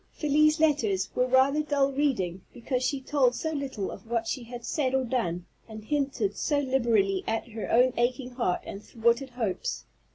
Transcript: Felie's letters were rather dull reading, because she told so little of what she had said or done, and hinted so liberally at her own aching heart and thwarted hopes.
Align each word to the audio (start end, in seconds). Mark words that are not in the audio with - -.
Felie's 0.13 0.59
letters 0.59 1.11
were 1.13 1.27
rather 1.27 1.61
dull 1.61 1.91
reading, 1.91 2.41
because 2.55 2.81
she 2.81 2.99
told 2.99 3.35
so 3.35 3.51
little 3.51 3.91
of 3.91 4.09
what 4.09 4.25
she 4.25 4.45
had 4.45 4.65
said 4.65 4.95
or 4.95 5.03
done, 5.03 5.45
and 5.69 5.83
hinted 5.85 6.35
so 6.35 6.57
liberally 6.57 7.23
at 7.27 7.49
her 7.49 7.71
own 7.71 7.93
aching 7.97 8.31
heart 8.31 8.63
and 8.65 8.83
thwarted 8.83 9.29
hopes. 9.29 9.85